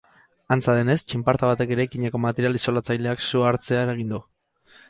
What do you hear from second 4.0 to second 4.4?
du.